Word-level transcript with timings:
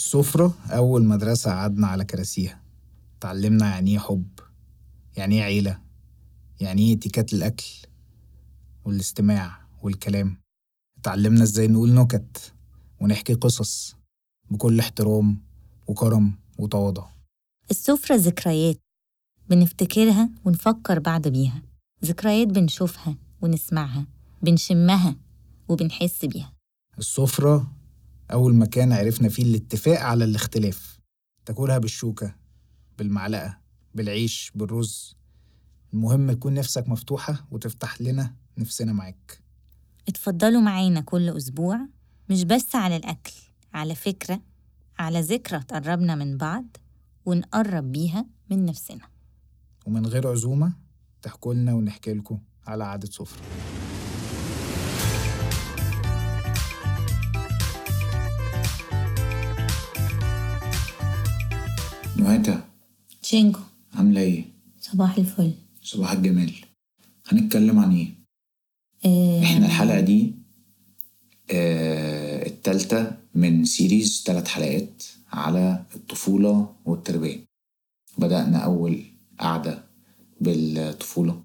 السفرة 0.00 0.54
أول 0.70 1.04
مدرسة 1.04 1.50
قعدنا 1.50 1.86
على 1.86 2.04
كراسيها. 2.04 2.62
اتعلمنا 3.18 3.68
يعني 3.70 3.90
إيه 3.90 3.98
حب 3.98 4.28
يعني 5.16 5.34
إيه 5.34 5.42
عيلة 5.42 5.78
يعني 6.60 6.82
إيه 6.82 6.96
اتيكات 6.96 7.32
الأكل 7.32 7.64
والاستماع 8.84 9.60
والكلام. 9.82 10.36
اتعلمنا 11.00 11.42
إزاي 11.42 11.68
نقول 11.68 11.94
نكت 11.94 12.52
ونحكي 13.00 13.34
قصص 13.34 13.96
بكل 14.50 14.80
احترام 14.80 15.38
وكرم 15.86 16.32
وتواضع. 16.58 17.06
السفرة 17.70 18.16
ذكريات 18.16 18.78
بنفتكرها 19.48 20.30
ونفكر 20.44 20.98
بعض 20.98 21.28
بيها. 21.28 21.62
ذكريات 22.04 22.48
بنشوفها 22.48 23.16
ونسمعها 23.42 24.06
بنشمها 24.42 25.16
وبنحس 25.68 26.24
بيها. 26.24 26.52
السفرة 26.98 27.72
أول 28.32 28.54
مكان 28.54 28.92
عرفنا 28.92 29.28
فيه 29.28 29.42
الاتفاق 29.42 30.00
على 30.00 30.24
الاختلاف 30.24 31.00
تاكلها 31.46 31.78
بالشوكة 31.78 32.34
بالمعلقة 32.98 33.58
بالعيش 33.94 34.52
بالرز. 34.54 35.16
المهم 35.92 36.32
تكون 36.32 36.54
نفسك 36.54 36.88
مفتوحة 36.88 37.46
وتفتح 37.50 38.00
لنا 38.00 38.34
نفسنا 38.58 38.92
معاك. 38.92 39.40
اتفضلوا 40.08 40.60
معانا 40.60 41.00
كل 41.00 41.28
أسبوع 41.28 41.80
مش 42.30 42.44
بس 42.44 42.74
على 42.74 42.96
الأكل 42.96 43.32
على 43.72 43.94
فكرة 43.94 44.40
على 44.98 45.20
ذكرى 45.20 45.62
تقربنا 45.62 46.14
من 46.14 46.36
بعض 46.36 46.76
ونقرب 47.26 47.92
بيها 47.92 48.26
من 48.50 48.64
نفسنا. 48.64 49.08
ومن 49.86 50.06
غير 50.06 50.28
عزومة 50.28 50.72
تحكوا 51.22 51.54
لنا 51.54 51.74
ونحكي 51.74 52.14
لكم 52.14 52.38
على 52.66 52.84
عادة 52.84 53.10
سفرة 53.10 53.42
نويتا 62.20 62.64
تشينكو 63.22 63.60
عاملة 63.94 64.20
إيه؟ 64.20 64.44
صباح 64.80 65.16
الفل. 65.18 65.52
صباح 65.82 66.12
الجمال. 66.12 66.52
هنتكلم 67.26 67.78
عن 67.78 67.92
إيه؟ 67.92 68.08
آه 69.04 69.42
إحنا 69.42 69.66
الحلقة 69.66 70.00
دي 70.00 70.34
آه 71.50 72.46
التالتة 72.46 73.12
من 73.34 73.64
series 73.64 74.22
تلات 74.22 74.48
حلقات 74.48 75.02
على 75.32 75.84
الطفولة 75.94 76.74
والتربية. 76.84 77.44
بدأنا 78.18 78.58
أول 78.58 79.02
قعدة 79.38 79.84
بالطفولة 80.40 81.42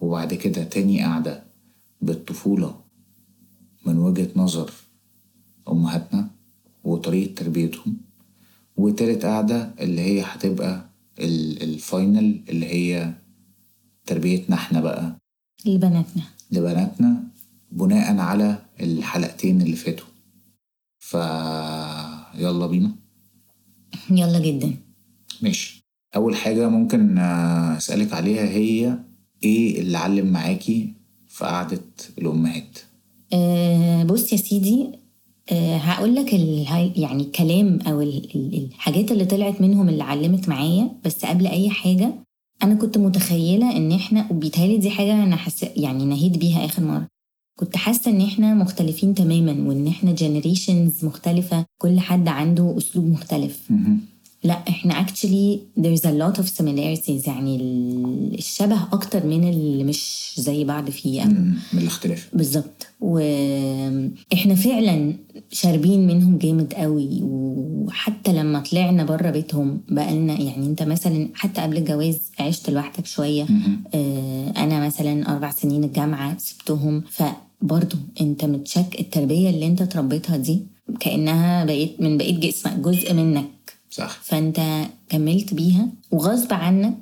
وبعد 0.00 0.34
كده 0.34 0.64
تاني 0.64 1.04
قعدة 1.04 1.44
بالطفولة 2.02 2.80
من 3.86 3.98
وجهة 3.98 4.30
نظر 4.36 4.72
أمهاتنا 5.68 6.30
وطريقة 6.84 7.34
تربيتهم. 7.34 8.07
وتالت 8.78 9.24
قعدة 9.24 9.74
اللي 9.80 10.00
هي 10.00 10.20
هتبقى 10.20 10.90
ال- 11.18 11.62
الفاينل 11.62 12.40
اللي 12.48 12.66
هي 12.66 13.14
تربيتنا 14.06 14.56
إحنا 14.56 14.80
بقى. 14.80 15.18
لبناتنا. 15.66 16.22
لبناتنا 16.52 17.22
بناء 17.72 18.18
على 18.18 18.58
الحلقتين 18.80 19.62
اللي 19.62 19.76
فاتوا. 19.76 20.06
ف 20.98 21.14
يلا 22.40 22.66
بينا. 22.66 22.92
يلا 24.10 24.38
جدا. 24.38 24.74
ماشي. 25.42 25.82
أول 26.16 26.36
حاجة 26.36 26.68
ممكن 26.68 27.18
آه، 27.18 27.76
أسألك 27.76 28.12
عليها 28.12 28.44
هي 28.48 28.98
إيه 29.44 29.80
اللي 29.80 29.98
علم 29.98 30.26
معاكي 30.32 30.92
في 31.28 31.44
قعدة 31.44 31.80
الأمهات؟ 32.18 32.78
أه 33.32 34.02
بص 34.04 34.32
يا 34.32 34.36
سيدي 34.38 34.90
أه 35.52 35.76
هقول 35.76 36.14
لك 36.14 36.32
يعني 36.98 37.22
الكلام 37.22 37.78
أو 37.86 38.00
ال- 38.00 38.34
ال- 38.34 38.64
الحاجات 38.74 39.12
اللي 39.12 39.24
طلعت 39.24 39.60
منهم 39.60 39.88
اللي 39.88 40.04
علمت 40.04 40.48
معايا. 40.48 40.90
بس 41.04 41.24
قبل 41.24 41.46
أي 41.46 41.70
حاجة 41.70 42.10
أنا 42.62 42.74
كنت 42.74 42.98
متخيلة 42.98 43.76
إن 43.76 43.92
إحنا 43.92 44.26
وبيتهيألي 44.30 44.76
دي 44.76 44.90
حاجة 44.90 45.22
أنا 45.24 45.36
حس 45.36 45.66
يعني 45.76 46.04
نهيت 46.04 46.38
بيها 46.38 46.64
آخر 46.64 46.82
مرة. 46.84 47.06
كنت 47.58 47.76
حاسة 47.76 48.10
إن 48.10 48.20
إحنا 48.20 48.54
مختلفين 48.54 49.14
تماما 49.14 49.68
وإن 49.68 49.86
إحنا 49.86 50.12
جنريشنز 50.12 51.04
مختلفة 51.04 51.64
كل 51.82 52.00
حد 52.00 52.28
عنده 52.28 52.74
أسلوب 52.78 53.04
مختلف. 53.06 53.70
لا 54.44 54.54
إحنا 54.68 55.06
actually 55.06 55.58
there's 55.80 56.02
a 56.04 56.12
lot 56.22 56.40
of 56.40 56.46
similarities 56.58 57.28
يعني 57.28 57.56
ال- 57.56 58.34
الشبه 58.38 58.82
أكتر 58.92 59.26
من 59.26 59.48
اللي 59.48 59.84
مش 59.84 60.32
زي 60.38 60.64
بعض 60.64 60.90
فيه. 60.90 61.24
مم. 61.24 61.54
من 61.72 61.78
الاختلاف 61.82 62.28
بالظبط 62.32 62.86
وإحنا 64.32 64.54
فعلا 64.54 65.14
شاربين 65.52 66.06
منهم 66.06 66.38
جامد 66.38 66.74
قوي 66.74 67.20
وحتى 67.22 68.32
لما 68.32 68.60
طلعنا 68.60 69.04
بره 69.04 69.30
بيتهم 69.30 69.80
بقالنا 69.88 70.40
يعني 70.40 70.66
انت 70.66 70.82
مثلا 70.82 71.28
حتى 71.34 71.60
قبل 71.60 71.76
الجواز 71.76 72.18
عشت 72.40 72.70
لوحدك 72.70 73.06
شوية. 73.06 73.46
آه، 73.94 74.52
أنا 74.56 74.86
مثلا 74.86 75.32
أربع 75.32 75.50
سنين 75.50 75.84
الجامعة 75.84 76.38
سبتهم 76.38 77.02
فبرضه 77.10 77.98
انت 78.20 78.44
متشك 78.44 79.00
التربية 79.00 79.50
اللي 79.50 79.66
انت 79.66 79.82
تربيتها 79.82 80.36
دي 80.36 80.62
كأنها 81.00 81.64
بقيت 81.64 82.00
من 82.00 82.18
بقيت 82.18 82.38
جسمك 82.38 82.72
جزء 82.78 83.14
منك 83.14 83.44
صح. 83.98 84.18
فانت 84.22 84.86
كملت 85.08 85.54
بيها 85.54 85.88
وغصب 86.10 86.52
عنك 86.52 86.96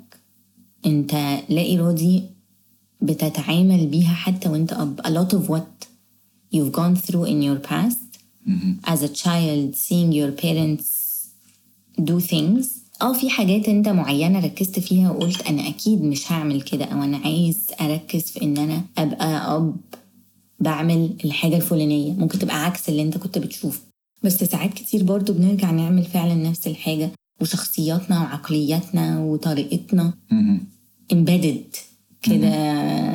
انت 0.85 1.13
لا 1.49 1.73
ارادي 1.73 2.23
بتتعامل 3.01 3.87
بيها 3.87 4.13
حتى 4.13 4.49
وانت 4.49 4.73
اب. 4.73 5.01
A 5.01 5.09
lot 5.09 5.33
of 5.33 5.49
what 5.49 5.87
you've 6.55 6.71
gone 6.71 6.95
through 7.05 7.25
in 7.25 7.41
your 7.41 7.59
past 7.69 8.07
as 8.93 9.01
a 9.03 9.09
child 9.23 9.75
seeing 9.75 10.11
your 10.11 10.31
parents 10.43 10.87
do 12.01 12.19
things. 12.19 12.65
آه 13.01 13.13
في 13.13 13.29
حاجات 13.29 13.69
انت 13.69 13.89
معينة 13.89 14.39
ركزت 14.39 14.79
فيها 14.79 15.11
وقلت 15.11 15.41
أنا 15.41 15.67
أكيد 15.67 16.03
مش 16.03 16.31
هعمل 16.31 16.61
كده 16.61 16.85
أو 16.85 17.03
أنا 17.03 17.17
عايز 17.17 17.67
أركز 17.81 18.21
في 18.21 18.41
إن 18.41 18.57
أنا 18.57 18.81
أبقى 18.97 19.55
اب 19.55 19.75
بعمل 20.59 21.13
الحاجة 21.25 21.55
الفلانية. 21.55 22.13
ممكن 22.13 22.39
تبقى 22.39 22.65
عكس 22.65 22.89
اللي 22.89 23.01
انت 23.01 23.17
كنت 23.17 23.37
بتشوفه. 23.37 23.79
بس 24.23 24.43
ساعات 24.43 24.73
كتير 24.73 25.03
برضو 25.03 25.33
بنرجع 25.33 25.71
نعمل 25.71 26.03
فعلا 26.03 26.35
نفس 26.35 26.67
الحاجة 26.67 27.11
وشخصياتنا 27.41 28.19
وعقلياتنا 28.19 29.19
وطريقتنا. 29.19 30.13
embedded 31.13 31.77
كده 32.21 32.53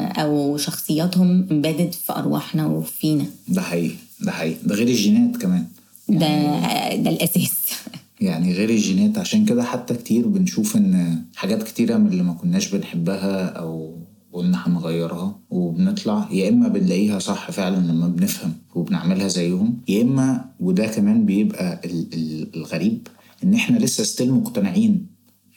أو 0.09 0.57
شخصياتهم 0.57 1.47
embedded 1.49 1.95
في 1.95 2.13
أرواحنا 2.13 2.67
وفينا. 2.67 3.27
ده 3.49 3.63
حقيقي 3.63 3.95
ده 4.21 4.33
حقيقي. 4.33 4.57
ده 4.65 4.75
غير 4.75 4.89
الجينات 4.89 5.37
كمان. 5.37 5.67
ده 6.09 6.95
ده 6.97 7.11
الأساس. 7.11 7.73
يعني 8.21 8.53
غير 8.53 8.71
الجينات 8.71 9.19
عشان 9.19 9.45
كده 9.45 9.63
حتى 9.63 9.95
كتير 9.95 10.29
بنشوف 10.29 10.77
إن 10.77 11.23
حاجات 11.37 11.63
كتيرة 11.63 11.97
من 11.97 12.07
اللي 12.07 12.23
ما 12.23 12.33
كناش 12.33 12.69
بنحبها 12.69 13.45
أو 13.47 13.99
قلنا 14.33 14.67
هنغيرها 14.69 15.39
وبنطلع 15.51 16.29
يا 16.33 16.49
إما 16.49 16.69
بنلاقيها 16.69 17.19
صح 17.19 17.51
فعلا 17.51 17.77
لما 17.93 18.09
بنفهم 18.09 18.53
وبنعملها 18.75 19.29
زيهم 19.29 19.79
يا 19.89 20.03
إما 20.03 20.51
وده 20.61 20.87
كمان 20.87 21.27
بيبقى 21.27 21.81
ال- 21.85 22.15
ال- 22.15 22.57
الغريب 22.57 23.09
إن 23.45 23.55
إحنا 23.55 23.79
لسه 23.79 24.05
still 24.05 24.33
مقتنعين 24.33 25.07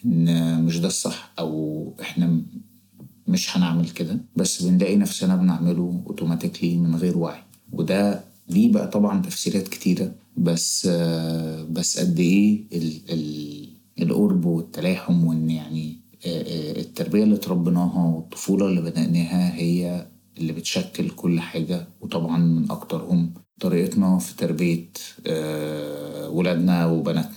إن 0.05 0.63
مش 0.63 0.79
ده 0.79 0.87
الصح 0.87 1.33
أو 1.39 1.93
إحنا 2.01 2.27
م- 2.27 2.45
مش 3.27 3.57
هنعمل 3.57 3.89
كده 3.89 4.19
بس 4.35 4.63
بنلاقي 4.63 4.95
نفسنا 4.95 5.35
بنعمله 5.35 6.03
automatically 6.07 6.77
من 6.77 6.95
غير 6.95 7.17
وعي. 7.17 7.39
وده 7.71 8.23
ليه 8.49 8.71
بقى 8.71 8.87
طبعا 8.87 9.21
تفسيرات 9.21 9.67
كتيرة 9.67 10.11
بس 10.37 10.87
بس 11.71 11.99
قد 11.99 12.19
إيه 12.19 12.63
ال 12.73 12.91
ال 13.09 13.65
القرب 14.01 14.45
والتلاحم 14.45 15.23
وإن 15.27 15.49
يعني 15.49 15.95
التربية 16.25 17.23
اللي 17.23 17.37
تربيناها 17.37 18.15
والطفولة 18.15 18.65
اللي 18.67 18.81
بدأناها 18.81 19.55
هي 19.55 20.07
اللي 20.37 20.53
بتشكل 20.53 21.09
كل 21.09 21.39
حاجة 21.39 21.87
وطبعا 22.01 22.37
من 22.37 22.71
أكترهم 22.71 23.33
طريقتنا 23.59 24.17
في 24.19 24.35
تربية 24.35 24.89
آه، 25.27 26.29
ولادنا 26.29 26.85
وبناتنا. 26.85 27.35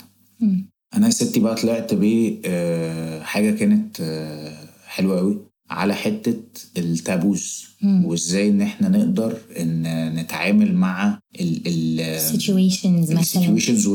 أنا 0.94 1.06
يا 1.06 1.10
ستي 1.10 1.40
بقى 1.40 1.54
طلعت 1.54 1.94
بحاجه 1.94 3.50
كانت 3.50 3.96
آه، 4.00 4.56
حلوة 4.86 5.18
قوي 5.18 5.38
على 5.70 5.94
حتة 5.94 6.40
ال 6.78 6.89
taboos. 6.89 7.64
وإزاي 7.84 8.48
إن 8.48 8.60
إحنا 8.62 8.88
نقدر 8.88 9.38
إن 9.60 10.14
نتعامل 10.14 10.74
مع 10.74 11.18
ال 11.40 11.62
ال 11.66 12.20
situations 12.20 12.86
مثلا. 13.10 13.20
ال 13.20 13.26
situations 13.26 13.86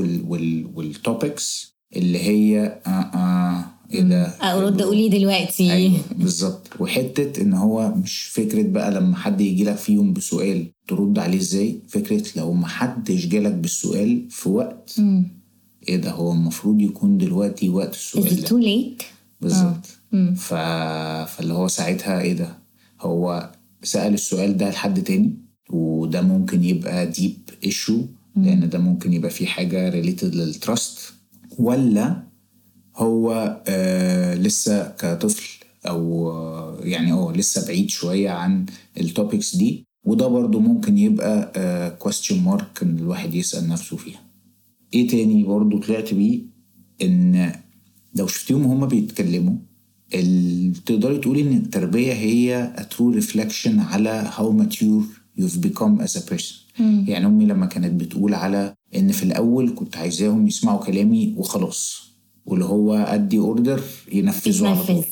وال 0.76 1.00
topics 1.00 1.74
اللي 1.96 2.20
هي 2.20 2.82
آه 2.88 2.90
آه 2.90 3.66
إيه 3.94 4.02
ده 4.02 4.24
أرد 4.26 4.82
أقول 4.82 4.98
إيه 4.98 5.10
دلوقتي. 5.10 5.72
أيوه 5.74 6.00
بالظبط. 6.16 6.68
وحتة 6.80 7.42
إن 7.42 7.54
هو 7.54 7.94
مش 7.96 8.24
فكرة 8.24 8.64
بقى 8.64 8.92
لما 8.92 9.16
حد 9.16 9.42
يجي 9.42 9.64
لك 9.64 9.76
فيهم 9.76 10.14
بسؤال 10.14 10.68
ترد 10.88 11.20
عليه 11.20 11.38
إزاي؟ 11.38 11.80
فكرة 11.90 12.24
لو 12.36 12.54
ما 12.54 12.68
حدش 12.68 13.26
جالك 13.26 13.52
بالسؤال 13.54 14.28
في 14.30 14.50
وقت 14.50 14.96
مم. 14.98 15.26
إيه 15.90 15.98
ده؟ 15.98 16.12
هو 16.12 16.32
المفروض 16.32 16.82
يكون 16.82 17.18
دلوقتي 17.18 17.70
وقت 17.70 17.94
السؤال 17.94 18.42
ده. 18.42 18.48
too 18.48 18.64
late? 18.64 19.04
بالظبط. 19.42 19.86
مم. 20.12 20.36
ف... 20.36 20.54
فاللي 21.34 21.54
هو 21.54 21.68
ساعتها 21.68 22.22
إيه 22.22 22.34
ده؟ 22.34 22.58
هو 23.02 23.52
سأل 23.84 24.14
السؤال 24.14 24.58
ده 24.58 24.70
لحد 24.70 25.04
تاني 25.04 25.38
وده 25.70 26.22
ممكن 26.22 26.64
يبقى 26.64 27.06
deep 27.08 27.38
issue 27.64 28.02
لأن 28.36 28.70
ده 28.70 28.80
ممكن 28.80 29.14
يبقى 29.14 29.30
فيه 29.32 29.46
حاجة 29.46 29.90
related 29.90 30.36
لل 30.36 30.54
trust 30.54 31.00
ولا 31.60 32.24
هو 32.96 33.62
آه 33.68 34.36
لسه 34.36 34.88
كطفل 34.90 35.50
أو 35.88 36.32
آه 36.32 36.78
يعني 36.84 37.12
آه 37.14 37.34
لسه 37.36 37.68
بعيد 37.68 37.90
شوية 37.90 38.30
عن 38.30 38.66
ال 39.00 39.08
topics 39.08 39.56
دي 39.56 39.86
وده 40.06 40.28
برضو 40.28 40.60
ممكن 40.60 40.98
يبقى 40.98 41.52
آه 41.56 41.98
question 42.04 42.34
mark 42.48 42.84
إن 42.84 42.98
الواحد 43.00 43.34
يسأل 43.36 43.70
نفسه 43.70 43.98
فيها. 43.98 44.20
إيه 44.94 45.08
تاني 45.08 45.44
برضو 45.44 45.78
طلعت 45.80 46.14
بيه؟ 46.14 46.42
إن 47.02 47.52
لو 48.16 48.28
شفتيهم 48.28 48.64
هما 48.64 48.86
بيتكلموا 48.86 49.56
تقدري 50.86 51.18
تقولي 51.18 51.42
إن 51.42 51.58
التربية 51.58 52.14
هي 52.14 52.74
true 52.96 53.22
reflection 53.22 53.68
على 53.80 54.32
how 54.38 54.64
mature 54.64 55.04
you've 55.42 55.62
become 55.68 56.02
as 56.06 56.16
a 56.22 56.22
person. 56.32 56.56
يعني 56.80 57.26
أمي 57.26 57.46
لما 57.46 57.66
كانت 57.66 58.02
بتقول 58.02 58.34
على 58.34 58.74
إن 58.96 59.12
في 59.12 59.24
الأول 59.24 59.74
كنت 59.76 59.98
عايزاهم 59.98 60.48
يسمعوا 60.48 60.86
كلامي 60.86 61.34
وخلاص. 61.38 62.13
واللي 62.46 62.66
هو 62.66 62.94
أدي 62.94 63.38
order 63.38 63.82
ينفذوا 64.12 64.68
على 64.68 64.84
طول. 64.84 65.06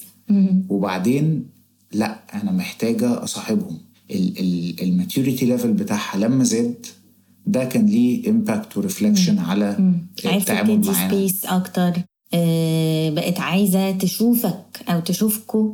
وبعدين 0.69 1.45
لا 1.93 2.41
أنا 2.41 2.51
محتاجة 2.51 3.23
أصاحبهم. 3.23 3.77
ال 4.81 4.88
maturity 4.88 5.45
level 5.45 5.73
بتاعها 5.73 6.17
لما 6.17 6.43
زاد 6.43 6.85
ده 7.45 7.65
كان 7.65 7.85
ليه 7.85 8.29
impact 8.29 8.77
و 8.77 8.83
reflection 8.83 9.39
على 9.39 9.93
التعامل 10.25 10.81
معانا. 10.87 11.09
space 11.09 11.45
أكتر. 11.45 11.93
آه، 12.33 13.09
بقت 13.09 13.39
عايزة 13.39 13.91
تشوفك 13.91 14.65
أو 14.89 14.99
تشوفكوا 14.99 15.73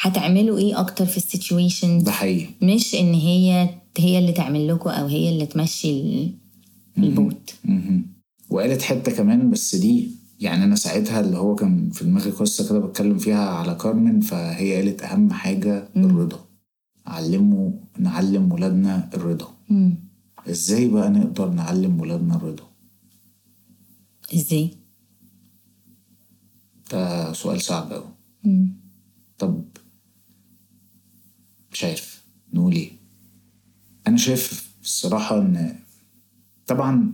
هتعملوا 0.00 0.58
إيه 0.58 0.80
أكتر 0.80 1.06
في 1.06 1.16
ال 1.16 1.24
situation 1.24 1.98
ده 2.02 2.10
حقيقي. 2.12 2.46
مش 2.62 2.94
إن 2.94 3.14
هي 3.14 3.68
هي 3.98 4.18
اللي 4.18 4.32
تعمل 4.32 4.68
لكم 4.68 4.90
أو 4.90 5.06
هي 5.06 5.28
اللي 5.28 5.46
تمشي 5.46 5.90
ال- 5.90 6.34
ال 6.98 7.07
boat. 7.07 7.54
وقالت 8.50 8.82
حتة 8.82 9.12
كمان 9.12 9.50
بس 9.50 9.74
دي 9.76 10.10
يعني 10.44 10.64
أنا 10.64 10.74
ساعتها 10.76 11.20
اللي 11.20 11.36
هو 11.38 11.54
كان 11.54 11.90
في 11.90 12.04
دماغي 12.04 12.30
قصة 12.30 12.68
كده 12.68 12.78
بتكلم 12.78 13.18
فيها 13.18 13.48
على 13.48 13.74
كارمن 13.74 14.20
فهي 14.20 14.76
قالت 14.76 15.02
أهم 15.02 15.32
حاجة 15.32 15.88
الرضا. 15.96 16.44
علموا 17.06 17.70
نعلم 17.98 18.52
ولادنا 18.52 19.10
الرضا. 19.14 19.54
مم. 19.70 19.94
إزاي 20.48 20.88
بقى 20.88 21.10
نقدر 21.10 21.50
نعلم 21.50 22.00
ولادنا 22.00 22.36
الرضا؟ 22.36 22.64
إزاي؟ 24.34 24.70
ده 26.92 27.32
سؤال 27.32 27.60
صعب 27.60 27.92
قوي. 27.92 28.14
طب 29.38 29.64
مش 31.72 31.84
عارف 31.84 32.24
نقول 32.52 32.72
إيه؟ 32.72 32.90
أنا 34.06 34.16
شايف 34.16 34.74
الصراحة 34.82 35.38
إن 35.38 35.76
طبعا 36.66 37.12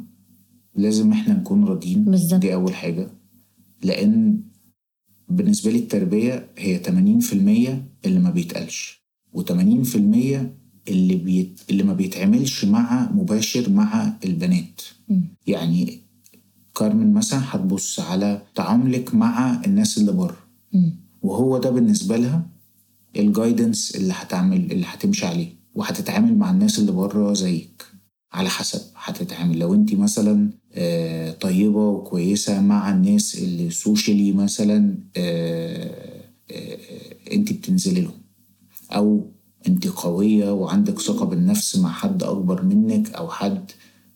لازم 0.75 1.13
إحنا 1.13 1.35
نكون 1.35 1.65
راضيين. 1.65 2.11
دي 2.39 2.55
أول 2.55 2.75
حاجة. 2.75 3.20
لأن 3.83 4.41
بالنسبة 5.29 5.71
لي 5.71 5.79
التربية 5.79 6.51
هي 6.59 6.81
80% 6.85 7.33
اللي 8.07 8.21
ما 8.21 8.31
بيتقالش 8.31 9.05
و80% 9.37 9.97
اللي 10.89 11.17
بيت... 11.17 11.61
اللي 11.71 11.83
ما 11.83 11.93
بيتعملش 11.93 12.65
مع 12.65 13.11
مباشر 13.13 13.71
مع 13.71 14.17
البنات. 14.25 14.81
يعني 15.47 16.01
كارمن 16.77 17.15
مثلا 17.15 17.41
هتبص 17.45 18.01
على 18.01 18.43
تعاملك 18.55 19.15
مع 19.15 19.63
الناس 19.67 19.99
اللي 19.99 20.13
بره. 20.13 20.39
وهو 21.23 21.59
ده 21.59 21.71
بالنسبة 21.71 22.17
لها 22.17 22.47
ال 23.17 23.26
guidance 23.26 23.97
اللي 23.97 24.13
هتعمل 24.17 24.73
اللي 24.73 24.87
هتمشي 24.89 25.27
عليه. 25.27 25.49
وهتتعامل 25.75 26.39
مع 26.39 26.51
الناس 26.51 26.79
اللي 26.79 26.93
بره 26.93 27.33
زيك. 27.35 27.83
على 28.33 28.49
حسب 28.49 28.81
هتتعامل. 28.97 29.59
لو 29.59 29.75
انت 29.75 29.95
مثلا 29.95 30.51
آه، 30.75 31.31
طيبة 31.33 31.89
وكويسة 31.89 32.61
مع 32.61 32.93
الناس 32.93 33.35
اللي 33.39 33.71
socially 33.71 34.33
مثلا 34.33 34.99
آه، 35.17 36.21
آه، 36.51 36.79
انت 37.33 37.53
بتنزلي 37.53 38.01
لهم. 38.01 38.21
أو 38.91 39.31
انت 39.69 39.87
قوية 39.89 40.53
وعندك 40.53 40.99
ثقة 41.01 41.25
بالنفس 41.27 41.77
مع 41.79 41.93
حد 41.93 42.23
أكبر 42.23 42.63
منك 42.63 43.11
أو 43.11 43.29
حد 43.29 43.71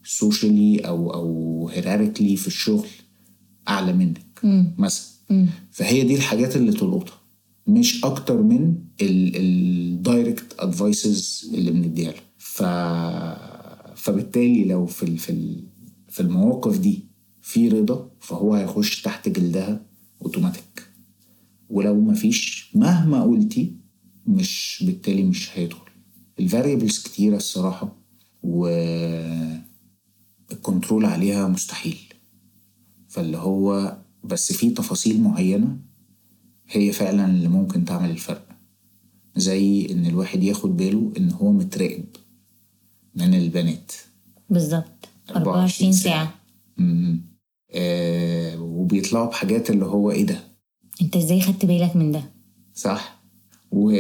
socially 0.05 0.79
أو 0.79 1.15
أو 1.15 1.69
hierarchically 1.69 2.37
في 2.37 2.47
الشغل 2.47 2.87
أعلى 3.69 3.93
منك 3.93 4.41
مثلا. 4.79 5.07
فهي 5.71 6.03
دي 6.03 6.15
الحاجات 6.15 6.57
اللي 6.57 6.73
تلقطها. 6.73 7.19
مش 7.67 8.05
أكتر 8.05 8.43
من 8.43 8.75
ال 9.01 9.23
direct 9.23 10.55
advices 10.59 11.51
اللي 11.55 11.71
بنديها 11.71 12.11
له. 12.11 12.19
ف 12.39 12.63
فبالتالي 13.97 14.65
لو 14.65 14.87
في 14.87 15.03
ال- 15.03 15.19
في 15.19 15.31
ال- 15.31 15.65
في 16.15 16.21
المواقف 16.21 16.79
دي 16.79 17.05
في 17.43 17.69
رضا 17.69 18.11
فهو 18.21 18.55
هيخش 18.55 19.03
تحت 19.03 19.29
جلدها 19.29 19.87
اوتوماتيك 20.23 20.89
ولو 21.71 22.01
مفيش 22.01 22.71
مهما 22.75 23.23
قلتي 23.23 23.77
مش 24.27 24.83
بالتالي 24.87 25.23
مش 25.23 25.59
هيدخل. 25.59 25.91
ال 26.41 26.47
variables 26.47 27.03
كتيرة 27.03 27.37
الصراحة 27.37 27.97
وال 28.43 28.70
control 28.70 29.65
عليها 31.05 31.49
مستحيل. 31.49 31.99
فاللي 33.09 33.37
هو 33.37 33.97
بس 34.25 34.53
في 34.53 34.71
تفاصيل 34.71 35.23
معينة 35.23 35.77
هي 36.69 36.93
فعلا 36.93 37.27
اللي 37.27 37.49
ممكن 37.49 37.85
تعمل 37.85 38.11
الفرق. 38.11 38.49
زي 39.37 39.87
إن 39.91 40.07
الواحد 40.07 40.43
ياخد 40.43 40.77
باله 40.77 41.13
إن 41.17 41.31
هو 41.31 41.53
متراقب 41.53 42.07
من 43.15 43.35
البنات. 43.35 43.93
بالظبط. 44.51 45.09
24 45.31 45.93
ساعة. 45.93 46.35
مم. 46.79 47.21
آه 47.75 48.61
وبيطلعوا 48.61 49.27
بحاجات 49.27 49.71
اللي 49.71 49.85
هو 49.85 50.11
إيه 50.11 50.27
ده؟ 50.27 50.41
أنت 51.03 51.17
إزاي 51.17 51.41
خدت 51.41 51.67
بالك 51.67 51.97
من 51.97 52.13
ده؟ 52.13 52.23
صح. 52.75 53.23
و... 53.73 53.93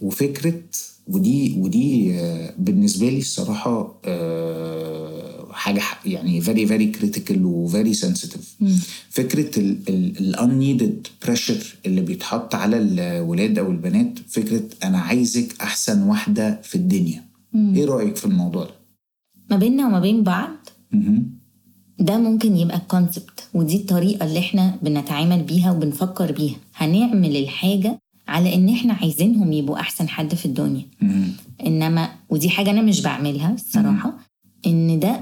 وفكرة 0.00 0.62
ودي 1.06 1.54
ودي 1.58 2.14
آه، 2.20 2.54
بالنسبة 2.58 3.08
لي 3.08 3.18
الصراحة 3.18 4.00
آه، 4.04 5.48
حاجة 5.52 5.82
يعني 6.06 6.42
very 6.42 6.68
very 6.68 6.98
critical 7.00 7.36
و 7.36 7.68
very 7.72 7.96
sensitive 7.98 8.64
فكرة 9.10 9.60
ال 9.60 9.78
ال 9.88 10.18
ال 10.18 10.36
unneeded 10.36 11.26
pressure 11.28 11.64
اللي 11.86 12.00
بيتحط 12.00 12.54
على 12.54 12.76
الولاد 12.78 13.58
أو 13.58 13.70
البنات 13.70 14.18
فكرة 14.28 14.62
أنا 14.84 14.98
عايزك 14.98 15.60
أحسن 15.60 16.02
واحدة 16.02 16.60
في 16.62 16.74
الدنيا. 16.74 17.24
إيه 17.54 17.84
رأيك 17.84 18.16
في 18.16 18.24
الموضوع 18.24 18.64
ده؟ 18.64 18.75
ما 19.50 19.56
بيننا 19.56 19.86
وما 19.86 20.00
بين 20.00 20.22
بعض. 20.22 20.50
ده 21.98 22.18
ممكن 22.18 22.56
يبقى 22.56 22.76
الكونسبت 22.76 23.48
ودي 23.54 23.76
الطريقة 23.76 24.26
اللي 24.26 24.38
إحنا 24.38 24.76
بنتعامل 24.82 25.42
بيها 25.42 25.72
وبنفكر 25.72 26.32
بيها 26.32 26.56
هنعمل 26.74 27.36
الحاجة 27.36 27.98
على 28.28 28.54
إن 28.54 28.68
إحنا 28.68 28.92
عايزينهم 28.94 29.52
يبقوا 29.52 29.80
أحسن 29.80 30.08
حد 30.08 30.34
في 30.34 30.46
الدنيا. 30.46 30.82
إنما 31.66 32.08
ودي 32.30 32.50
حاجة 32.50 32.70
أنا 32.70 32.82
مش 32.82 33.02
بعملها 33.02 33.54
الصراحة 33.54 34.12
إن 34.66 35.00
ده 35.00 35.20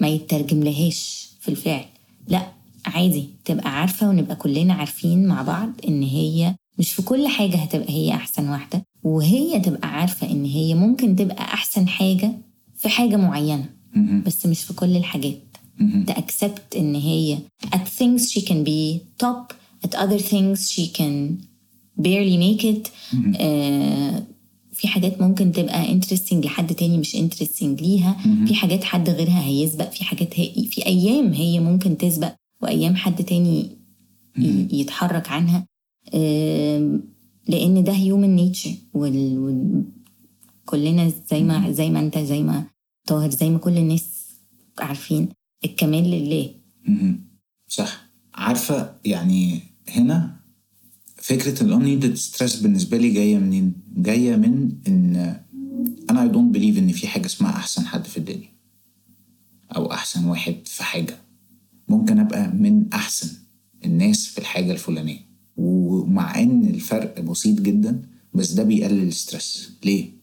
ما 0.00 0.08
يترجم 0.08 0.62
لهاش 0.62 1.28
في 1.40 1.48
الفعل 1.48 1.84
لأ 2.28 2.42
عادي 2.86 3.28
تبقى 3.44 3.80
عارفة 3.80 4.08
ونبقى 4.08 4.36
كلنا 4.36 4.74
عارفين 4.74 5.26
مع 5.28 5.42
بعض 5.42 5.70
إن 5.88 6.02
هي 6.02 6.54
مش 6.78 6.92
في 6.92 7.02
كل 7.02 7.28
حاجة 7.28 7.56
هتبقى 7.56 7.90
هي 7.92 8.14
أحسن 8.14 8.48
واحدة 8.48 8.82
وهي 9.02 9.60
تبقى 9.60 9.88
عارفة 9.88 10.30
إن 10.30 10.44
هي 10.44 10.74
ممكن 10.74 11.16
تبقى 11.16 11.42
أحسن 11.44 11.88
حاجة 11.88 12.32
في 12.78 12.88
حاجة 12.88 13.16
معينة 13.16 13.70
مهم. 13.94 14.22
بس 14.26 14.46
مش 14.46 14.62
في 14.64 14.72
كل 14.74 14.96
الحاجات. 14.96 15.38
to 15.80 16.12
accept 16.12 16.76
إن 16.76 16.94
هي 16.94 17.38
at 17.66 17.86
things 18.00 18.20
she 18.32 18.40
can 18.40 18.64
be 18.66 18.98
top 19.24 19.52
at 19.86 19.90
other 19.98 20.18
things 20.18 20.58
she 20.72 20.86
can 20.98 21.34
barely 22.00 22.36
make 22.46 22.64
it. 22.64 22.88
آه 23.40 24.22
في 24.72 24.88
حاجات 24.88 25.20
ممكن 25.20 25.52
تبقى 25.52 26.00
interesting 26.00 26.32
لحد 26.44 26.74
تاني 26.74 26.98
مش 26.98 27.16
interesting 27.16 27.62
ليها. 27.82 28.16
في 28.46 28.54
حاجات 28.54 28.84
حد 28.84 29.10
غيرها 29.10 29.44
هيسبق 29.44 29.90
في 29.90 30.04
حاجات 30.04 30.40
هي 30.40 30.64
في 30.66 30.86
أيام 30.86 31.32
هي 31.32 31.60
ممكن 31.60 31.98
تسبق 31.98 32.32
وأيام 32.62 32.96
حد 32.96 33.24
تاني 33.24 33.76
يتحرك 34.72 35.28
عنها. 35.28 35.66
آم، 36.14 37.02
لأن 37.48 37.84
ده 37.84 37.92
human 37.92 38.40
nature 38.54 38.74
وال... 38.94 39.84
كلنا 40.68 41.12
زي 41.30 41.42
ما 41.42 41.72
زي 41.72 41.90
ما 41.90 42.00
انت 42.00 42.18
زي 42.18 42.42
ما 42.42 42.64
طاهر 43.06 43.30
زي 43.30 43.50
ما 43.50 43.58
كل 43.58 43.78
الناس 43.78 44.04
عارفين 44.78 45.28
الكمال 45.64 46.04
لله. 46.10 46.50
صح 47.68 48.06
عارفة 48.34 48.94
يعني 49.04 49.60
هنا 49.88 50.40
فكرة 51.16 51.62
ال 51.62 51.70
unneeded 51.76 52.18
stress 52.20 52.62
بالنسبة 52.62 52.96
لي 52.96 53.10
جاية 53.10 53.38
منين؟ 53.38 53.72
جاية 53.96 54.36
من 54.36 54.72
إن 54.88 55.16
أنا 56.10 56.28
I 56.28 56.32
don't 56.34 56.56
believe 56.58 56.78
إن 56.78 56.92
في 56.92 57.06
حاجة 57.08 57.26
اسمها 57.26 57.50
أحسن 57.50 57.86
حد 57.86 58.04
في 58.06 58.16
الدنيا 58.16 58.48
أو 59.76 59.92
أحسن 59.92 60.24
واحد 60.24 60.56
في 60.64 60.82
حاجة 60.84 61.18
ممكن 61.88 62.18
أبقى 62.18 62.48
من 62.48 62.92
أحسن 62.92 63.28
الناس 63.84 64.26
في 64.26 64.38
الحاجة 64.38 64.72
الفلانية 64.72 65.18
ومع 65.56 66.40
إن 66.42 66.64
الفرق 66.64 67.20
بسيط 67.20 67.60
جدا 67.60 68.02
بس 68.34 68.52
ده 68.52 68.62
بيقلل 68.62 69.08
ال 69.08 69.17
stress 69.17 69.70
ليه؟ 69.84 70.17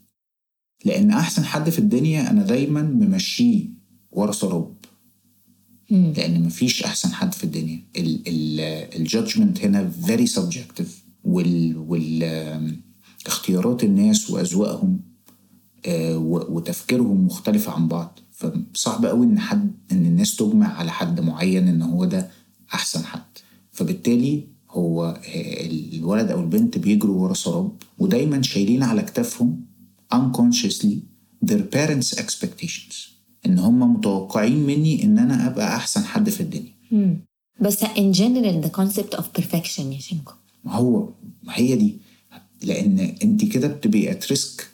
لأن 0.85 1.11
أحسن 1.11 1.45
حد 1.45 1.69
في 1.69 1.79
الدنيا 1.79 2.29
أنا 2.31 2.43
دايما 2.43 2.81
ممشيه 2.81 3.65
ورا 4.11 4.31
سراب 4.31 4.73
لأن 5.91 6.43
مفيش 6.43 6.83
أحسن 6.83 7.13
حد 7.13 7.33
في 7.33 7.43
الدنيا. 7.43 7.79
ال 8.95 9.02
judgement 9.02 9.61
هنا 9.61 9.91
very 10.05 10.27
subjective. 10.29 10.87
وال 11.23 11.77
وال 11.77 12.23
آم، 12.23 12.81
اختيارات 13.27 13.83
الناس 13.83 14.29
وأذواقهم 14.29 14.99
آه، 15.85 16.17
وتفكيرهم 16.27 17.25
مختلفة 17.25 17.71
عن 17.71 17.87
بعض. 17.87 18.19
فصعب 18.31 19.05
قوي 19.05 19.25
إن 19.25 19.39
حد 19.39 19.71
إن 19.91 20.05
الناس 20.05 20.35
تجمع 20.35 20.73
على 20.73 20.91
حد 20.91 21.19
معين 21.21 21.67
إن 21.67 21.81
هو 21.81 22.05
ده 22.05 22.29
أحسن 22.73 23.05
حد. 23.05 23.21
فبالتالي 23.71 24.47
هو 24.69 25.05
آه، 25.05 25.65
الولد 25.95 26.31
أو 26.31 26.39
البنت 26.39 26.77
بيجروا 26.77 27.23
ورا 27.23 27.33
سراب 27.33 27.71
ودايما 27.99 28.41
شايلين 28.41 28.83
على 28.83 29.01
كتافهم 29.01 29.61
unconsciously 30.13 30.95
their 31.45 31.63
parents 31.75 32.13
expectations. 32.19 32.95
إن 33.45 33.59
هم 33.59 33.93
متوقعين 33.93 34.57
مني 34.65 35.03
إن 35.03 35.19
أنا 35.19 35.47
أبقى 35.47 35.75
أحسن 35.75 36.03
حد 36.03 36.29
في 36.29 36.41
الدنيا. 36.41 37.19
بس 37.61 37.83
in 37.85 38.13
general 38.13 38.65
the 38.65 38.71
concept 38.81 39.17
of 39.17 39.23
perfection 39.41 39.79
يا 39.79 39.99
شينكو. 39.99 40.33
ما 40.63 40.73
هو 40.75 41.09
هي 41.49 41.75
دي. 41.75 41.97
لأن 42.63 42.99
أنت 43.23 43.45
كده 43.45 43.67
بتبقي 43.67 44.11
at 44.11 44.27
risk 44.29 44.67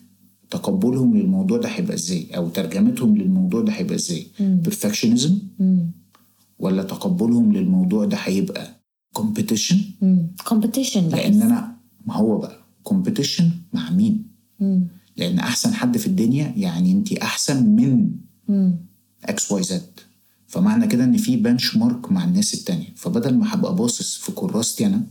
تقبلهم 0.50 1.18
للموضوع 1.18 1.58
ده 1.58 1.70
هيبقى 1.70 1.94
إزاي؟ 1.94 2.28
أو 2.38 2.50
ترجمتهم 2.50 3.18
للموضوع 3.18 3.62
ده 3.62 3.72
هيبقى 3.74 3.96
إزاي؟ 3.96 4.28
perfectionism 4.66 5.32
ولا 6.60 6.84
تقبلهم 6.84 7.54
للموضوع 7.54 8.06
ده 8.06 8.18
هيبقى 8.18 8.82
competition 9.20 9.76
competition 10.50 10.98
لأن 10.98 11.42
أنا 11.42 11.76
ما 12.06 12.16
هو 12.16 12.38
بقى. 12.38 12.62
competition 12.90 13.44
مع 13.74 13.90
مين؟ 13.90 14.24
لأن 15.22 15.40
أحسن 15.40 15.74
حد 15.74 15.98
في 15.98 16.08
الدنيا 16.08 16.54
يعني 16.58 16.92
أنت 16.92 17.14
أحسن 17.14 17.66
من 17.76 18.10
X 19.26 19.52
Y 19.52 19.64
Z 19.64 20.00
فمعنى 20.48 20.88
كده 20.88 21.04
إن 21.04 21.18
في 21.18 21.36
benchmark 21.36 22.12
مع 22.12 22.24
الناس 22.24 22.54
التانية. 22.54 22.94
فبدل 22.96 23.34
ما 23.38 23.54
هبقى 23.54 23.76
باصص 23.76 24.18
في 24.18 24.32
كراستي 24.32 24.86
أنا 24.86 25.04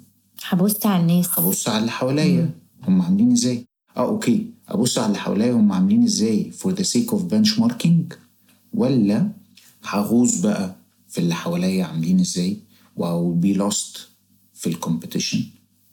هبص 0.49 0.87
على 0.87 1.03
الناس. 1.03 1.29
ابص 1.39 1.69
على 1.69 1.79
اللي 1.79 1.91
حواليا. 1.91 2.51
هم 2.89 3.03
عاملين 3.03 3.33
إزاي؟ 3.33 3.67
آه 3.97 4.01
أوكي. 4.01 4.47
ابص 4.69 4.99
على 4.99 5.07
اللي 5.07 5.19
حواليا. 5.19 5.53
هم 5.53 5.73
عاملين 5.73 6.03
إزاي؟ 6.05 6.53
for 6.63 6.69
the 6.71 6.85
sake 6.85 7.11
of 7.15 7.19
benchmarking 7.33 8.15
ولا 8.75 9.29
هغوص 9.85 10.41
بقى 10.41 10.75
في 11.09 11.19
اللي 11.19 11.35
حواليا 11.35 11.85
عاملين 11.85 12.21
إزاي؟ 12.21 12.57
و 12.97 13.05
I 13.05 13.13
will 13.23 13.45
be 13.47 13.59
lost 13.61 13.99
في 14.55 14.67
ال 14.67 14.73
competition 14.73 15.43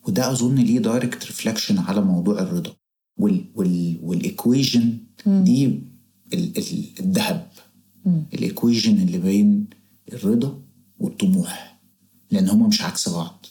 وده 0.07 0.31
أظن 0.31 0.55
ليه 0.55 0.79
direct 0.79 1.25
reflection 1.25 1.77
على 1.77 2.01
موضوع 2.01 2.39
الرضا. 2.41 2.73
وال 3.17 3.45
وال 3.55 3.99
وال 4.03 4.22
equation 4.22 4.97
دي 5.27 5.65
ال- 5.65 5.81
ال- 6.57 6.85
الذهب. 6.99 7.47
ال 8.33 8.40
equation 8.40 8.97
اللي 9.01 9.17
بين 9.17 9.65
الرضا 10.13 10.59
والطموح. 10.99 11.79
لأن 12.31 12.49
هما 12.49 12.67
مش 12.67 12.81
عكس 12.81 13.09
بعض. 13.09 13.45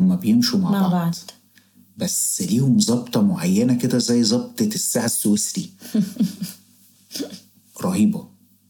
هما 0.00 0.16
بيمشوا 0.16 0.58
مع, 0.58 0.70
مع 0.70 0.80
بعض. 0.80 0.90
بعض. 0.92 1.14
بس 1.96 2.42
ليهم 2.42 2.78
ظبطة 2.80 3.22
معينة 3.22 3.74
كده 3.78 3.98
زي 3.98 4.24
ظبطة 4.24 4.64
الساعة 4.66 5.04
السويسري. 5.06 5.70
رهيبة. 7.82 8.28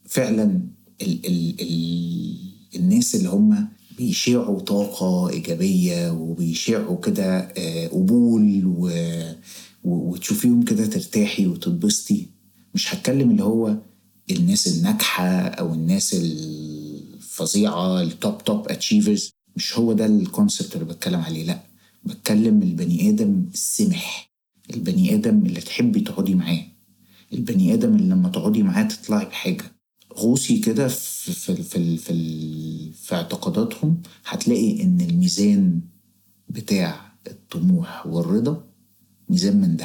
فعلا 0.08 0.60
ال 1.02 1.26
ال 1.26 1.60
ال 1.60 2.36
الناس 2.76 3.14
اللي 3.14 3.28
هم 3.28 3.68
بيشيعوا 3.98 4.60
طاقة 4.60 5.28
إيجابية 5.30 6.10
وبيشيعوا 6.12 7.00
كده 7.00 7.38
آه، 7.38 7.86
قبول 7.88 8.65
وتشوفيهم 10.26 10.62
كده 10.62 10.86
ترتاحي 10.86 11.46
وتتبسطي 11.46 12.26
مش 12.74 12.94
هتكلم 12.94 13.30
اللي 13.30 13.42
هو 13.42 13.76
الناس 14.30 14.66
الناجحة 14.76 15.28
أو 15.38 15.74
الناس 15.74 16.14
الفظيعة 16.14 18.02
ال 18.02 18.13
top 18.13 18.44
top 18.44 18.68
achievers 18.68 19.30
مش 19.56 19.78
هو 19.78 19.92
ده 19.92 20.06
ال 20.06 20.15
concept 20.15 20.74
اللي 20.74 20.84
بتكلم 20.84 21.20
عليه 21.20 21.44
لأ 21.44 21.62
بتكلم 22.04 22.62
البني 22.62 23.10
آدم 23.10 23.44
السمح 23.54 24.30
البني 24.74 25.14
آدم 25.14 25.46
اللي 25.46 25.60
تحبي 25.60 26.00
تقعدي 26.00 26.34
معاه 26.34 26.62
البني 27.32 27.74
آدم 27.74 27.96
اللي 27.96 28.14
لما 28.14 28.28
تقعدي 28.28 28.62
معاه 28.62 28.82
تطلعي 28.82 29.24
بحاجة. 29.24 29.64
غوصي 30.16 30.58
كده 30.58 30.88
في 30.88 31.32
في 31.32 31.62
في 31.62 31.96
في, 31.96 32.92
في 32.92 33.14
اعتقاداتهم 33.14 34.02
هتلاقي 34.26 34.82
إن 34.82 35.00
الميزان 35.00 35.80
بتاع 36.48 37.12
الطموح 37.26 38.06
والرضا 38.06 38.64
ميزان 39.28 39.60
من 39.60 39.76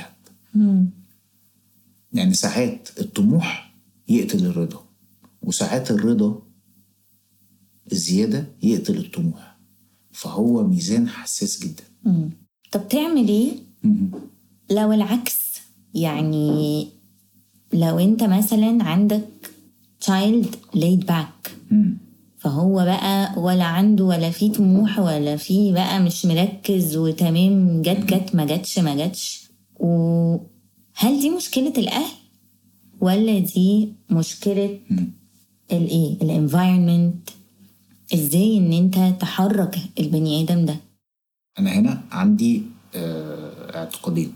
ذهب 0.57 0.89
يعني 2.13 2.33
ساعات 2.33 2.89
الطموح 2.99 3.75
يقتل 4.07 4.45
الرضا 4.45 4.83
وساعات 5.41 5.91
الرضا 5.91 6.41
الزيادة 7.91 8.47
يقتل 8.63 8.97
الطموح. 8.97 9.57
فهو 10.11 10.67
ميزان 10.67 11.07
حساس 11.09 11.59
جدا. 11.63 11.83
طب 12.71 12.87
تعمل 12.87 13.27
إيه؟ 13.27 13.51
لو 14.71 14.91
العكس 14.93 15.37
يعني 15.93 16.87
لو 17.73 17.99
أنت 17.99 18.23
مثلا 18.23 18.83
عندك 18.83 19.27
child 20.05 20.45
laid 20.75 21.05
back 21.11 21.49
فهو 22.37 22.75
بقى 22.75 23.39
ولا 23.39 23.63
عنده 23.63 24.03
ولا 24.05 24.31
في 24.31 24.49
طموح 24.49 24.99
ولا 24.99 25.35
في 25.37 25.71
بقى 25.71 26.03
مش 26.03 26.25
مركز 26.25 26.97
وتمام 26.97 27.81
جت 27.81 28.13
جت 28.13 28.35
ما 28.35 28.45
جتش 28.45 28.79
ما 28.79 29.07
جتش. 29.07 29.40
وهل 29.81 31.19
دي 31.21 31.29
مشكلة 31.29 31.73
الأهل؟ 31.77 32.11
ولا 32.99 33.39
دي 33.39 33.93
مشكلة 34.09 34.79
الايه 35.71 36.13
الانفايرمنت 36.21 37.29
إزاي 38.13 38.57
إن 38.57 38.73
أنت 38.73 39.21
تحرك 39.21 39.75
البني 39.99 40.41
آدم 40.43 40.65
ده؟ 40.65 40.75
أنا 41.59 41.71
هنا 41.71 42.03
عندي 42.11 42.63
آه، 42.95 43.77
اعتقادين. 43.77 44.33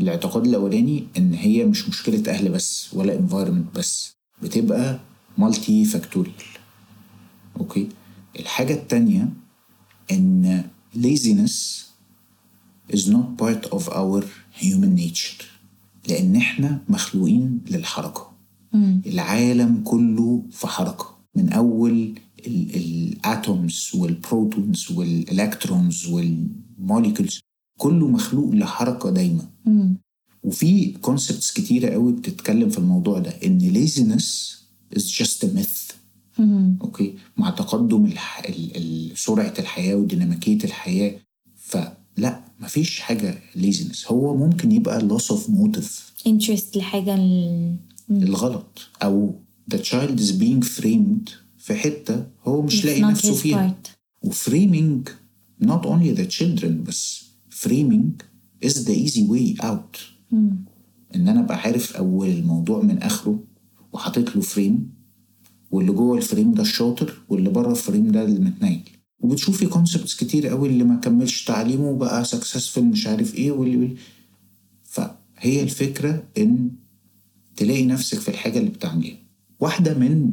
الاعتقاد 0.00 0.46
الأولاني 0.46 1.06
إن 1.18 1.34
هي 1.34 1.64
مش 1.64 1.88
مشكلة 1.88 2.32
أهل 2.32 2.48
بس 2.48 2.94
ولا 2.94 3.14
environment 3.18 3.74
بس. 3.78 4.12
بتبقى 4.42 4.98
multifactorial 5.38 6.34
okay؟ 7.60 7.88
الحاجة 8.40 8.72
التانية 8.74 9.28
إن 10.10 10.64
laziness 10.96 11.84
is 12.92 13.08
not 13.08 13.42
part 13.42 13.70
of 13.76 13.88
our 13.88 14.22
human 14.60 15.00
nature. 15.00 15.44
لأن 16.08 16.36
إحنا 16.36 16.84
مخلوقين 16.88 17.60
للحركة. 17.70 18.32
العالم 19.06 19.82
كله 19.84 20.42
في 20.50 20.66
حركة. 20.66 21.16
من 21.34 21.52
أول 21.52 22.14
الاتومز 22.46 23.90
والبروتونز 23.94 24.90
والالكترونز 24.90 26.06
والموليكولز 26.06 27.40
كله 27.78 28.08
مخلوق 28.08 28.54
لحركة 28.54 29.10
دايما. 29.10 29.46
وفي 30.42 30.90
concepts 30.90 31.52
كتيرة 31.52 31.88
قوي 31.90 32.12
بتتكلم 32.12 32.70
في 32.70 32.78
الموضوع 32.78 33.18
ده. 33.18 33.30
إن 33.30 33.60
laziness 33.86 34.56
is 34.98 35.02
just 35.02 35.44
a 35.44 35.58
myth. 35.58 35.92
okay؟ 36.80 37.14
مع 37.36 37.50
تقدم 37.50 38.04
الح... 38.04 38.42
ال... 38.48 38.76
ال... 38.76 39.18
سرعة 39.18 39.54
الحياة 39.58 39.94
وديناميكية 39.94 40.64
الحياة. 40.64 41.20
فلا 42.16 42.44
مفيش 42.60 43.00
حاجة 43.00 43.38
laziness. 43.56 44.10
هو 44.10 44.36
ممكن 44.36 44.72
يبقى 44.72 45.00
loss 45.00 45.22
of 45.22 45.50
motive. 45.50 45.88
Interest 46.28 46.76
لحاجة 46.76 47.14
ال... 47.14 47.76
الغلط. 48.10 48.78
أو 49.02 49.34
the 49.74 49.78
child 49.78 50.18
is 50.20 50.32
being 50.32 50.64
framed 50.78 51.30
في 51.58 51.74
حتة 51.74 52.26
هو 52.44 52.62
مش 52.62 52.84
لاقي 52.84 53.00
نفسه 53.00 53.34
فيها. 53.34 53.76
part. 53.84 53.88
و 54.22 54.33
framing 54.33 55.08
not 55.64 55.82
only 55.86 56.18
the 56.18 56.26
children 56.38 56.64
بس 56.86 57.24
framing 57.64 58.22
is 58.64 58.72
the 58.74 58.94
easy 59.06 59.22
way 59.30 59.62
out. 59.64 59.98
إن 61.14 61.28
أنا 61.28 61.40
أبقى 61.40 61.58
عارف 61.58 61.96
أول 61.96 62.28
الموضوع 62.28 62.82
من 62.82 62.98
آخره 62.98 63.38
وحاطط 63.92 64.36
له 64.36 64.42
frame 64.42 64.90
واللي 65.70 65.92
جوه 65.92 66.16
ال 66.16 66.22
frame 66.22 66.54
ده 66.54 66.62
الشاطر 66.62 67.14
واللي 67.28 67.50
بره 67.50 67.70
ال 67.70 67.77
frame 67.77 68.10
ده 68.10 68.24
اللي 68.24 68.40
متنيل 68.40 68.80
وبتشوفي 69.20 69.66
concepts 69.66 70.14
كتير 70.16 70.46
قوي 70.46 70.68
اللي 70.68 70.84
ما 70.84 70.96
كملش 70.96 71.44
تعليمه 71.44 71.88
وبقى 71.88 72.24
successful 72.24 72.82
مش 72.84 73.06
عارف 73.06 73.34
إيه 73.34 73.50
واللي 73.52 73.96
فهي 74.84 75.62
الفكرة 75.62 76.22
إن 76.38 76.70
تلاقي 77.56 77.86
نفسك 77.86 78.18
في 78.18 78.28
الحاجة 78.28 78.58
اللي 78.58 78.70
بتعمليها. 78.70 79.16
واحدة 79.60 79.94
من 79.94 80.32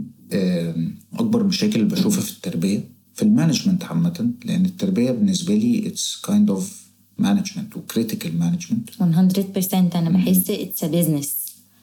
أكبر 1.14 1.44
مشاكل 1.44 1.80
اللي 1.82 1.96
بشوفها 1.96 2.22
في 2.22 2.32
التربية 2.32 2.90
في 3.14 3.22
ال 3.22 3.27
management 3.27 3.84
عامة 3.84 4.32
لأن 4.46 4.66
التربية 4.66 5.12
بالنسبة 5.12 5.56
لي 5.56 5.88
it's 5.88 6.22
kind 6.26 6.50
of 6.50 6.84
management 7.18 7.78
و 7.78 7.85
critical 7.85 8.40
management 8.40 8.90
100% 8.90 9.96
أنا 9.96 10.10
بحس 10.10 10.52
a 10.52 10.86
business. 10.86 11.28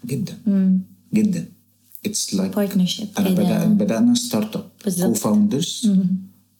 جدا. 0.06 0.38
جدا. 1.14 1.46
it's 2.06 2.34
like 2.34 2.52
partnership 2.54 3.18
أنا 3.18 3.28
كده. 3.30 3.42
بدأ 3.42 3.66
بدأنا 3.66 4.14
startup. 4.14 4.70
co-founders 5.06 5.92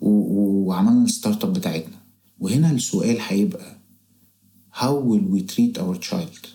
وعملنا 0.01 1.05
ال 1.05 1.45
startup 1.45 1.53
بتاعتنا. 1.53 1.97
وهنا 2.39 2.71
السؤال 2.71 3.17
هيبقى 3.29 3.77
how 4.75 4.95
will 5.09 5.35
we 5.35 5.41
treat 5.55 5.79
our 5.83 5.97
child? 6.11 6.47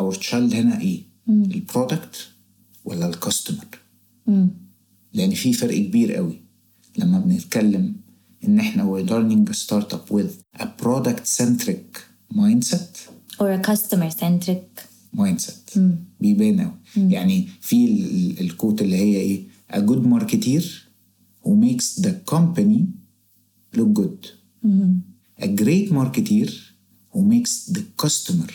Our 0.00 0.14
child 0.18 0.54
هنا 0.54 0.80
إيه؟ 0.80 1.02
البرودكت 1.28 2.28
ولا 2.84 3.08
الكاستمر 3.08 3.64
مم. 4.26 4.48
لأن 5.12 5.30
في 5.30 5.52
فرق 5.52 5.74
كبير 5.78 6.12
قوي. 6.14 6.40
لما 6.98 7.18
بنتكلم 7.18 7.94
إن 8.44 8.58
إحنا 8.60 8.84
we're 8.84 9.08
turning 9.08 9.50
a 9.52 9.56
startup 9.56 10.10
with 10.14 10.60
a 10.62 10.66
product 10.82 11.26
centric 11.38 12.00
mindset 12.34 13.08
or 13.40 13.50
a 13.52 13.62
customer 13.70 14.10
centric 14.10 14.82
mindset. 15.16 15.78
بيبان 16.20 16.60
قوي. 16.60 17.10
يعني 17.12 17.48
في 17.60 17.84
ال- 17.84 18.04
ال- 18.10 18.40
الكوت 18.40 18.82
اللي 18.82 18.96
هي 18.96 19.16
إيه؟ 19.16 19.44
a 19.72 19.76
good 19.76 20.02
marketeer 20.14 20.64
who 21.44 21.50
makes 21.66 21.86
the 22.04 22.12
company 22.34 22.80
look 23.76 23.90
good. 24.00 24.20
A 25.46 25.48
great 25.62 25.88
marketeer 25.98 26.50
who 27.12 27.20
makes 27.34 27.52
the 27.76 27.82
customer 28.02 28.50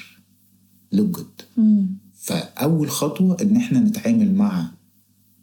look 0.92 1.12
good. 1.20 1.38
فأول 2.13 2.90
خطوة 2.90 3.38
إن 3.42 3.56
إحنا 3.58 3.80
نتعامل 3.80 4.34
مع 4.36 4.72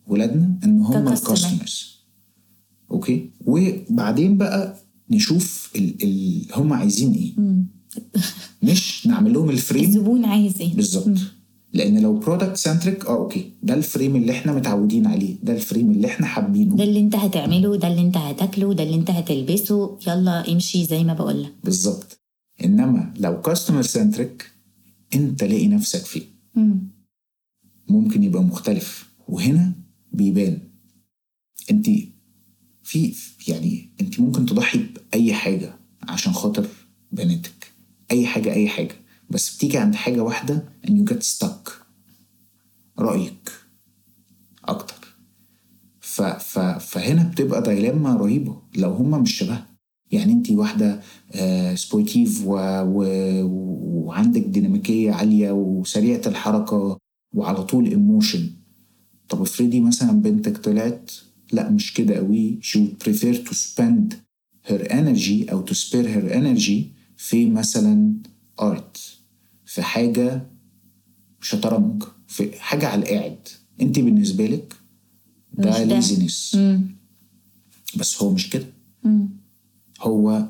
ولادنا 0.07 0.59
إن 0.65 0.81
هم. 0.81 1.09
ال 1.09 1.18
customers 1.18 2.01
okay 2.91 3.31
وبعدين 3.47 4.37
بقى 4.37 4.77
نشوف 5.11 5.71
ال 5.77 6.03
ال 6.03 6.47
هم 6.55 6.73
عايزين 6.73 7.13
إيه. 7.13 7.33
مش 8.63 9.07
نعمل 9.07 9.33
لهم 9.33 9.51
ال 9.51 9.57
frame 9.57 9.85
الزبون 9.85 10.25
عايز 10.25 10.61
إيه. 10.61 10.75
بالظبط. 10.77 11.19
لأن 11.73 11.99
لو 12.03 12.19
product 12.19 12.57
centric 12.57 13.07
آه 13.07 13.17
okay. 13.17 13.53
ده 13.63 13.75
ال 13.75 13.82
frame 13.82 14.17
اللي 14.17 14.33
إحنا 14.33 14.53
متعودين 14.53 15.07
عليه. 15.07 15.37
ده 15.43 15.53
ال 15.53 15.59
frame 15.59 15.91
اللي 15.91 16.07
إحنا 16.07 16.27
حابينه. 16.27 16.77
ده 16.77 16.85
اللي 16.85 17.01
أنت 17.01 17.17
هتعمله 17.17 17.77
ده 17.77 17.89
اللي 17.89 18.01
أنت 18.01 18.17
هتاكله 18.17 18.75
ده 18.75 18.83
اللي 18.83 18.95
أنت 18.95 19.11
هتلبسه. 19.11 19.99
يلا 20.07 20.53
امشي 20.53 20.85
زي 20.85 21.05
ما 21.05 21.15
بقولك. 21.15 21.53
بالظبط. 21.65 22.21
إنما 22.65 23.15
لو 23.17 23.41
كاستمر 23.41 23.83
سنتريك 23.83 24.51
أنت 25.15 25.45
لاقي 25.45 25.69
نفسك 25.69 26.05
فيه. 26.05 26.23
ممكن 27.89 28.23
يبقى 28.23 28.43
مختلف. 28.43 29.11
وهنا 29.29 29.73
بيبان. 30.13 30.59
أنت 31.71 31.87
في 32.83 33.15
يعني 33.49 33.89
أنت 34.01 34.21
ممكن 34.21 34.47
تضحي 34.47 34.79
بأي 34.79 35.35
حاجة 35.35 35.75
عشان 36.09 36.33
خاطر 36.33 36.67
بناتك. 37.13 37.73
أي 38.11 38.27
حاجة 38.27 38.53
أي 38.55 38.69
حاجة. 38.69 38.95
بس 39.31 39.57
بتيجي 39.57 39.79
عند 39.79 39.95
حاجة 39.95 40.21
واحدة 40.21 40.65
and 40.87 40.91
you 40.91 41.13
get 41.15 41.23
stuck. 41.23 41.71
رأيك 42.99 43.51
أكتر. 44.65 45.17
ف 46.01 46.23
ف 46.23 46.59
فهنا 46.59 47.23
بتبقى 47.25 47.63
dilemma 47.63 48.15
رهيبة. 48.17 48.63
لو 48.77 48.91
هما 48.93 49.19
مش 49.19 49.33
شبه 49.39 49.63
يعني 50.11 50.33
انت 50.33 50.51
واحدة 50.51 51.01
آه 51.33 51.75
sportive 51.75 52.43
و... 52.47 52.55
و... 52.83 53.05
وعندك 54.07 54.41
ديناميكيه 54.43 55.13
عالية 55.13 55.53
وسريعة 55.53 56.23
الحركة 56.27 56.99
وعلى 57.35 57.63
طول 57.63 57.87
ايموشن 57.87 58.51
طب 59.29 59.43
افرضي 59.43 59.81
مثلا 59.81 60.13
بنتك 60.13 60.59
طلعت 60.59 61.11
لا 61.53 61.71
مش 61.71 61.95
كده 61.95 62.17
قوي 62.17 62.61
she 62.63 62.77
would 62.79 63.05
prefer 63.07 63.35
to 63.49 63.53
spend 63.55 64.15
her 64.71 64.89
energy 64.89 65.51
أو 65.53 65.67
to 65.67 65.71
spare 65.71 66.07
her 66.07 66.33
energy 66.35 66.83
في 67.17 67.51
مثلا 67.51 68.15
art. 68.61 69.20
في 69.71 69.83
حاجة 69.83 70.51
شطرنج 71.41 72.03
في 72.27 72.61
حاجة 72.61 72.89
على 72.89 73.03
القاعد. 73.03 73.49
انت 73.81 73.99
بالنسبة 73.99 74.47
لك 74.47 74.75
ده 75.53 75.71
ده. 75.71 75.85
ليزنس 75.85 76.59
بس 77.97 78.23
هو 78.23 78.31
مش 78.35 78.51
كده. 78.51 78.67
هو 80.01 80.49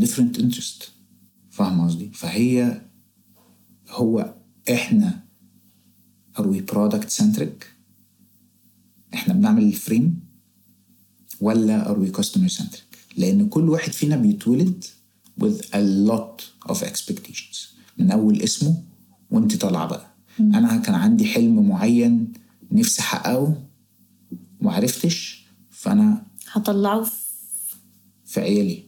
different 0.00 0.38
interest. 0.38 0.84
فاهم 1.50 1.80
قصدي؟ 1.86 2.10
فهي 2.14 2.82
هو 3.88 4.34
إحنا 4.70 5.24
are 6.38 6.44
we 6.44 6.72
product 6.74 7.22
centric 7.22 7.64
إحنا 9.14 9.34
بنعمل 9.34 9.62
الفريم 9.62 10.20
ولا 11.40 11.94
are 11.94 11.98
we 11.98 12.20
customer 12.20 12.58
centric 12.58 12.80
لأن 13.16 13.48
كل 13.48 13.68
واحد 13.68 13.92
فينا 13.92 14.16
بيتولد 14.16 14.84
with 15.40 15.60
a 15.72 16.08
lot 16.08 16.42
of 16.72 16.82
expectations. 16.82 17.69
من 18.00 18.10
أول 18.10 18.40
اسمه 18.42 18.82
وأنت 19.30 19.56
طالعة 19.56 19.86
بقى. 19.86 20.06
أنا 20.40 20.76
كان 20.76 20.94
عندي 20.94 21.24
حلم 21.24 21.68
معين 21.68 22.32
نفسي 22.72 23.00
أحققه 23.00 23.54
ومعرفتش 24.60 25.46
فأنا 25.70 26.22
هطلعه 26.52 27.06
في 28.24 28.40
عيالي. 28.40 28.82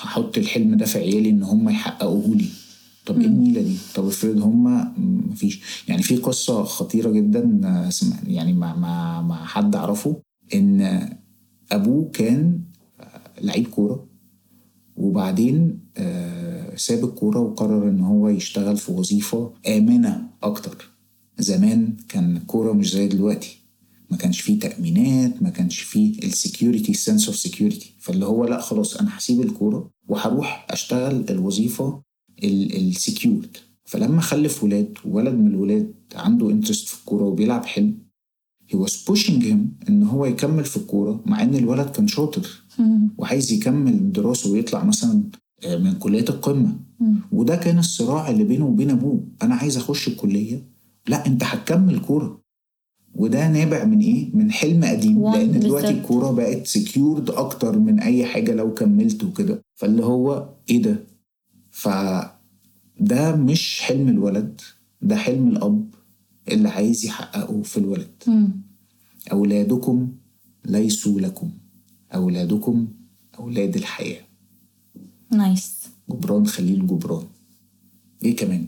هحط 0.00 0.38
الحلم 0.38 0.74
ده 0.76 0.86
في 0.86 0.98
عيالي 0.98 1.30
إن 1.30 1.42
هم 1.42 1.68
يحققوه 1.68 2.34
لي. 2.36 2.48
طب 3.06 3.20
إيه 3.20 3.26
النيله 3.26 3.62
دي؟ 3.62 3.76
طب 3.94 4.06
افرض 4.06 4.38
هم 4.42 4.92
مفيش. 5.30 5.60
يعني 5.88 6.02
في 6.02 6.16
قصة 6.16 6.62
خطيرة 6.64 7.10
جدا 7.10 7.60
يعني 8.26 8.52
مع 8.52 8.76
مع 8.76 9.22
مع 9.22 9.44
حد 9.44 9.76
أعرفه 9.76 10.22
إن 10.54 11.08
أبوه 11.72 12.10
كان 12.10 12.60
لعيب 13.42 13.66
كورة. 13.66 14.07
وبعدين 14.98 15.78
آه، 15.96 16.76
ساب 16.76 17.04
الكورة 17.04 17.38
وقرر 17.40 17.88
إن 17.88 18.00
هو 18.00 18.28
يشتغل 18.28 18.76
في 18.76 18.92
وظيفة 18.92 19.52
آمنة 19.68 20.28
أكتر. 20.42 20.90
زمان 21.38 21.96
كان 22.08 22.36
الكورة 22.36 22.72
مش 22.72 22.92
زي 22.92 23.08
دلوقتي. 23.08 23.58
ما 24.10 24.16
كانش 24.16 24.40
فيه 24.40 24.58
تأمينات 24.60 25.42
ما 25.42 25.50
كانش 25.50 25.80
فيه 25.80 26.18
ال 26.18 26.26
security 26.26 26.94
sense 26.94 27.26
of 27.26 27.36
security 27.36 27.92
فاللي 27.98 28.26
هو 28.26 28.44
لأ 28.44 28.60
خلاص 28.60 28.96
أنا 28.96 29.18
هسيب 29.18 29.40
الكورة 29.40 29.90
وهروح 30.08 30.66
أشتغل 30.70 31.24
الوظيفة 31.30 32.02
ال 32.42 32.56
secured 32.56 33.56
فلما 33.84 34.20
خلف 34.20 34.64
ولاد 34.64 34.98
وولد 35.04 35.34
من 35.34 35.46
الولاد 35.46 35.94
عنده 36.14 36.50
interest 36.50 36.88
في 36.88 37.00
الكورة 37.00 37.24
وبيلعب 37.24 37.64
حلو 37.64 37.92
he 38.72 38.76
was 38.76 38.92
pushing 39.10 39.40
him 39.42 39.88
إن 39.88 40.02
هو 40.02 40.26
يكمل 40.26 40.64
في 40.64 40.76
الكورة 40.76 41.20
مع 41.26 41.42
إن 41.42 41.54
الولد 41.54 41.88
كان 41.90 42.08
شاطر. 42.08 42.62
وعايز 43.18 43.52
يكمل 43.52 44.12
دراسة 44.12 44.50
ويطلع 44.50 44.84
مثلا 44.84 45.22
آه، 45.64 45.76
من 45.76 45.92
كليات 45.92 46.30
القمة. 46.30 46.76
وده 47.32 47.56
كان 47.56 47.78
الصراع 47.78 48.30
اللي 48.30 48.44
بينه 48.44 48.66
وبين 48.66 48.90
أبوه. 48.90 49.20
أنا 49.42 49.54
عايز 49.54 49.76
أخش 49.76 50.08
الكلية. 50.08 50.64
لا 51.08 51.26
أنت 51.26 51.44
هتكمل 51.44 51.98
كورة. 51.98 52.40
وده 53.14 53.48
نابع 53.48 53.84
من 53.84 54.00
إيه؟ 54.00 54.30
من 54.36 54.50
حلم 54.50 54.84
قديم. 54.84 55.18
لأن 55.32 55.60
دلوقتي. 55.60 55.90
الكورة 55.90 56.30
بقت 56.30 56.66
سكيورد 56.66 57.30
أكتر 57.30 57.78
من 57.78 58.00
أي 58.00 58.24
حاجة 58.26 58.54
لو 58.54 58.74
كملت 58.74 59.24
وكده. 59.24 59.62
فاللي 59.74 60.04
هو 60.04 60.48
إيه 60.70 60.82
ده؟ 60.82 61.04
فده 61.70 63.36
مش 63.36 63.80
حلم 63.80 64.08
الولد. 64.08 64.60
ده 65.02 65.16
حلم 65.16 65.48
الأب. 65.48 65.94
اللي 66.52 66.68
عايز 66.68 67.04
يحققه 67.04 67.62
في 67.62 67.76
الولد. 67.76 68.10
أولادكم 69.32 70.12
ليسوا 70.64 71.20
لكم. 71.20 71.50
أولادكم 72.14 72.88
أولاد 73.38 73.76
الحياة. 73.76 74.20
نايس 75.30 75.78
جبران 76.10 76.46
خليل 76.46 76.86
جبران. 76.86 77.26
إيه 78.24 78.36
كمان؟ 78.36 78.66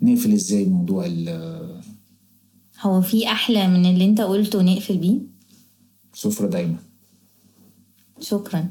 نقفل 0.00 0.32
إزاي 0.32 0.64
موضوع 0.64 1.06
ال- 1.06 1.82
هو 2.80 3.00
في 3.02 3.26
أحلى 3.28 3.68
من 3.68 3.86
اللي 3.86 4.04
أنت 4.04 4.20
قلته 4.20 4.62
نقفل 4.62 4.98
بيه؟ 4.98 5.18
السفره 6.14 6.46
دايما. 6.46 6.76
شكرا. 8.20 8.68